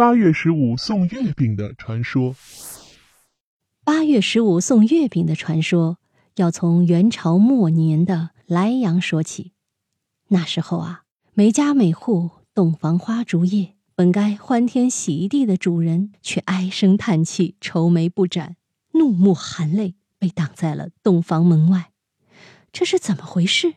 [0.00, 2.34] 八月十五送月饼的传说。
[3.84, 5.98] 八月十五送月饼的传说，
[6.36, 9.52] 要从元朝末年的莱阳说起。
[10.28, 11.02] 那时候啊，
[11.34, 18.56] 每家每户洞房花烛夜，本该欢天喜地的主人，却唉声叹气、愁眉不展、
[18.92, 21.90] 怒目含泪，被挡在了洞房门外。
[22.72, 23.74] 这是怎么回事？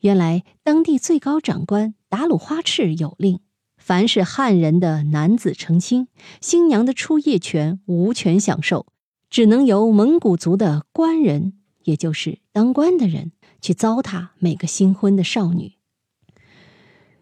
[0.00, 3.38] 原来当地最高长官达鲁花赤有令，
[3.80, 6.06] 凡是汉人的男子成亲，
[6.40, 8.86] 新娘的初夜权无权享受。
[9.28, 11.54] 只能由蒙古族的官人，
[11.84, 15.72] 也就是当官的人，去糟蹋每个新婚的少女。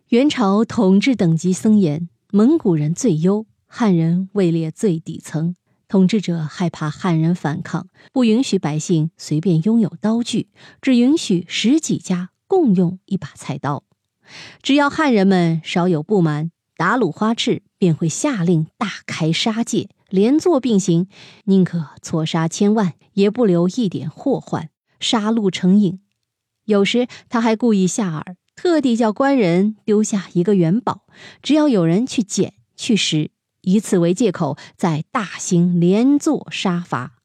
[0.09, 5.55] 元朝统治等级森严，蒙古人最优，汉人位列最底层。
[5.87, 10.49] 统治者害怕汉人反抗，不允许百姓随便拥有刀具，
[10.83, 13.85] 只允许十几家共用一把菜刀。
[14.63, 19.89] 只要汉人们稍有不满，达鲁花赤便会下令大开杀戒。
[20.11, 21.07] 连坐并行，
[21.45, 26.01] 宁可错杀千万，也不留一点祸患，杀戮成瘾。
[26.65, 31.03] 有时他还故意下饵，特地叫官人丢下一个元宝，
[31.43, 37.19] 只要有人去捡去拾，以此为借口，再大行连坐杀伐。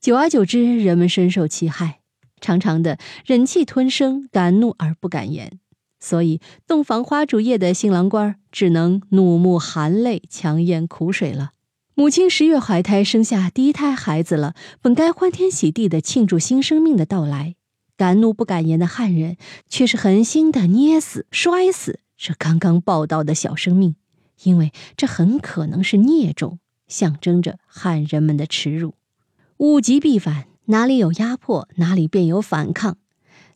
[0.00, 2.00] 久而久之，人们深受其害，
[2.40, 5.60] 常常的忍气吞声，敢怒而不敢言。
[6.00, 11.52] 所以，洞房花烛夜的新郎官只能怒目含泪，强咽苦水了。
[11.94, 17.54] 母亲十月怀胎生下第一胎孩子了，本该欢天喜地的庆祝新生命的到来，
[17.98, 19.36] 敢怒不敢言的汉人
[19.68, 23.96] 却是狠心的捏死、摔死这刚刚报道的小生命，
[24.44, 28.94] 因为这很可能是孽种，象征着汉人们的耻辱。
[29.58, 32.96] 物极必反，哪里有压迫，哪里便有反抗。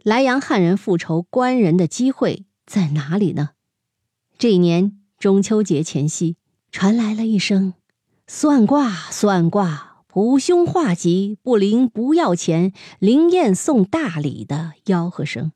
[0.05, 3.53] 莱阳汉人复仇官人的机会在哪里呢？
[4.37, 6.37] 这一年中秋节前夕，
[6.71, 7.73] 传来了一声。
[8.27, 15.53] 算卦，算卦，普凶化吉，不灵不要钱，灵验送大礼的吆喝声。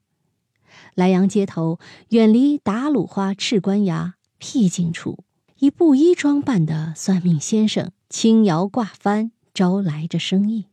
[0.94, 5.24] 莱阳街头，远离打鲁花赤官衙僻静处，
[5.58, 10.68] 一布衣装扮的算命先生轻摇挂幡，招来着生意。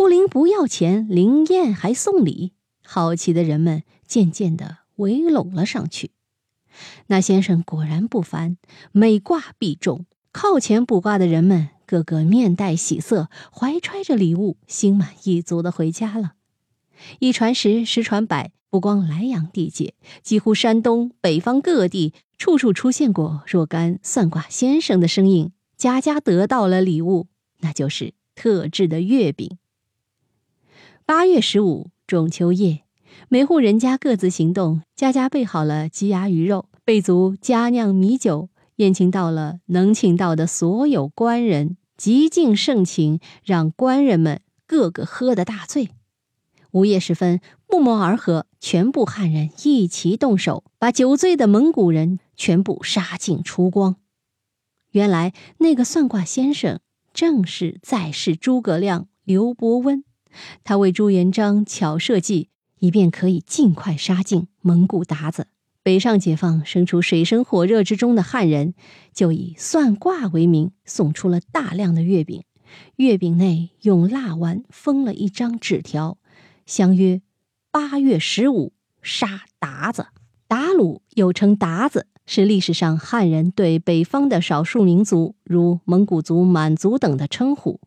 [0.00, 6.12] 不灵不要钱，灵验还送礼，好奇的人们渐渐的围拢了上去。
[7.08, 8.56] 那先生果然不凡，
[8.92, 10.06] 每卦必中。
[10.32, 16.32] 靠前卜卦的人们，个个面带喜色，怀揣着礼物，心满意足的回家了。
[17.18, 27.26] 一传十，十传百，不光莱阳地界，几乎山东、北方各地，处处出现过若干算卦先生的身影，家家得到了礼物，
[27.58, 29.58] 那就是特制的月饼。
[31.12, 32.84] 八月十五，中秋夜，
[33.28, 38.48] 每户人家各自行动，家家备好了鸡鸭鱼肉，备足佳酿米酒。
[38.76, 45.88] 宴请到了能请到的所有官人，极尽盛情，让官人们个个喝得大醉。
[46.70, 53.96] 午夜时分，不谋而合，全部汉人一齐动手，把酒醉的蒙古人全部杀尽出光。
[54.92, 56.78] 原来那个算卦先生
[57.12, 60.04] 正是在世诸葛亮刘伯温，
[60.64, 62.48] 他为朱元璋巧设计，
[62.78, 65.48] 以便可以尽快杀尽蒙古鞑子。
[65.82, 68.74] 北上解放，生出水深火热之中的汉人，
[69.14, 72.44] 就以算卦为名，送出了大量的月饼。
[72.96, 76.18] 月饼内用蜡丸封了一张纸条，
[76.66, 77.22] 相约
[77.70, 80.06] 八月十五杀鞑子。
[80.48, 87.80] 鞑虏又称鞑子，是历史上汉人对北方的少数民族，如蒙古族、满族等的称呼。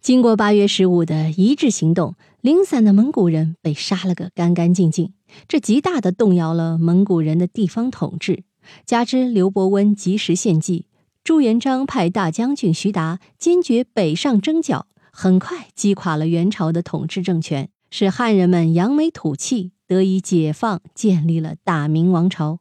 [0.00, 5.12] 经过八月十五的一致行动，零散的蒙古人被杀了个干干净净。
[5.48, 8.44] 这极大的动摇了蒙古人的地方统治。
[8.86, 10.86] 加之刘伯温及时献计，
[11.24, 22.60] 朱元璋派大将军徐达坚决北上征剿，很快击垮了元朝的统治政权，使汉人们扬眉吐气，得以解放，建立了大明王朝。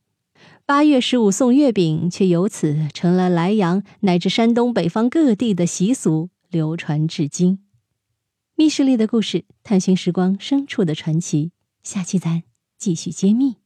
[0.65, 6.29] 八月十五送月饼，却由此成了莱阳乃至山东北方各地的习俗。
[6.49, 7.59] 流传至今，
[8.55, 11.51] 密室里的故事，探寻时光深处的传奇。
[11.83, 12.43] 下期咱
[12.77, 13.57] 继续揭秘。